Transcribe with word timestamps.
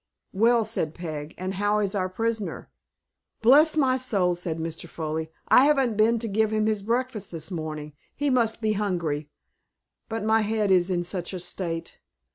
"Well," 0.33 0.65
said 0.65 0.95
Peg, 0.95 1.35
"and 1.37 1.53
how 1.53 1.77
is 1.77 1.93
our 1.93 2.09
prisoner?" 2.09 2.71
"Bless 3.43 3.77
my 3.77 3.97
soul," 3.97 4.33
said 4.33 4.57
Mr. 4.57 4.89
Foley, 4.89 5.29
"I 5.47 5.65
haven't 5.65 5.95
been 5.95 6.17
to 6.17 6.27
give 6.27 6.51
him 6.51 6.65
his 6.65 6.81
breakfast 6.81 7.29
this 7.29 7.51
morning. 7.51 7.93
He 8.15 8.31
must 8.31 8.61
be 8.61 8.73
hungry. 8.73 9.29
But 10.09 10.23
my 10.23 10.41
head 10.41 10.71
is 10.71 10.89
in 10.89 11.03
such 11.03 11.33
a 11.33 11.39
state. 11.39 11.99